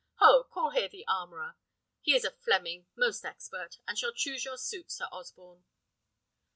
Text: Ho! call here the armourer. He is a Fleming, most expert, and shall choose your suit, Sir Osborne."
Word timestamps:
Ho! 0.15 0.45
call 0.45 0.71
here 0.71 0.87
the 0.89 1.05
armourer. 1.07 1.57
He 2.01 2.15
is 2.15 2.25
a 2.25 2.31
Fleming, 2.31 2.87
most 2.95 3.23
expert, 3.23 3.77
and 3.87 3.99
shall 3.99 4.13
choose 4.15 4.43
your 4.43 4.57
suit, 4.57 4.89
Sir 4.89 5.05
Osborne." 5.11 5.63